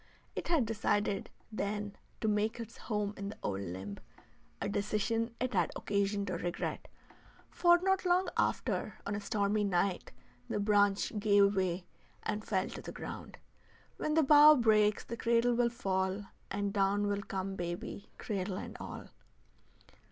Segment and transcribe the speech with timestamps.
[0.35, 3.99] It had decided, then, to make its home in the old limb;
[4.59, 6.87] a decision it had occasion to regret,
[7.51, 10.11] for not long after, on a stormy night,
[10.49, 11.85] the branch gave way
[12.23, 13.37] and fell to the ground.
[13.97, 18.75] "When the bough breaks the cradle will fall, and down will come baby, cradle and
[18.79, 19.07] all."